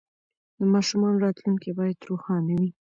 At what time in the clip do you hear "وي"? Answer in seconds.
2.59-2.69